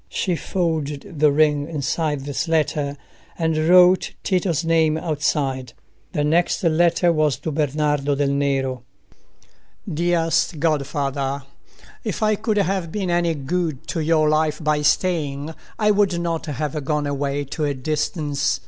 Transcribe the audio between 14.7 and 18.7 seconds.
staying I would not have gone away to a distance.